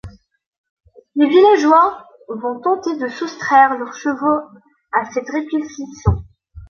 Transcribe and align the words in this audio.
Les 1.13 1.27
villageois 1.29 2.07
vont 2.27 2.59
tenter 2.59 2.97
de 2.97 3.07
soustraire 3.07 3.77
leurs 3.77 3.93
chevaux 3.93 4.41
à 4.93 5.05
cette 5.11 5.29
réquisition... 5.29 6.23